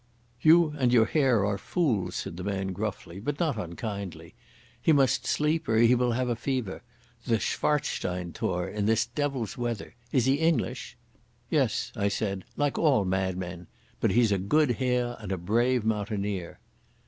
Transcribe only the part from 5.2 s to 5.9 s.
sleep or